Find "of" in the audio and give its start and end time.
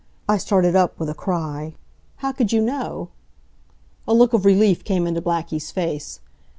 4.33-4.45